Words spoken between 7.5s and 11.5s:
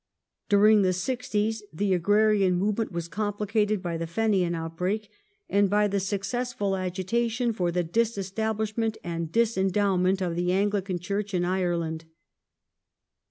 for the disestab lishment and disendowment of the Anglican Church in